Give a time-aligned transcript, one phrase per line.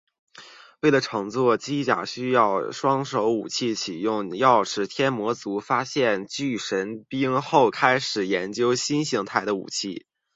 [0.81, 10.07] 为了乘坐机甲需要双手武器启动钥匙天魔族发现巨神兵后开始研究新形态的武器。